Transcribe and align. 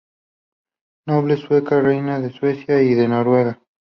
Noble 1.05 1.37
sueca, 1.37 1.79
reina 1.79 2.19
de 2.19 2.31
Suecia 2.31 2.81
y 2.81 2.95
de 2.95 3.07
Noruega. 3.07 3.61